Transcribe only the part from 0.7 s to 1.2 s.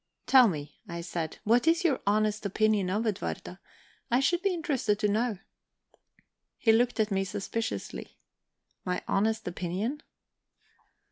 I